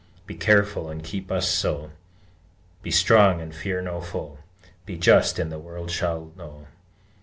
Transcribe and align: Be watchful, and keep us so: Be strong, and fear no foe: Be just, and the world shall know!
Be 0.25 0.33
watchful, 0.33 0.89
and 0.89 1.03
keep 1.03 1.31
us 1.31 1.47
so: 1.47 1.91
Be 2.81 2.89
strong, 2.89 3.39
and 3.39 3.53
fear 3.53 3.83
no 3.83 4.01
foe: 4.01 4.39
Be 4.83 4.97
just, 4.97 5.37
and 5.37 5.51
the 5.51 5.59
world 5.59 5.91
shall 5.91 6.31
know! 6.35 6.65